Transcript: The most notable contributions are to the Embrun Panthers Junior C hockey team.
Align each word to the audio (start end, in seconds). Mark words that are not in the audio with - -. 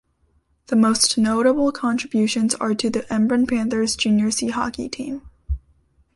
The 0.65 0.75
most 0.75 1.15
notable 1.19 1.71
contributions 1.71 2.55
are 2.55 2.73
to 2.73 2.89
the 2.89 3.01
Embrun 3.13 3.47
Panthers 3.47 3.95
Junior 3.95 4.31
C 4.31 4.47
hockey 4.47 4.89
team. 4.89 5.21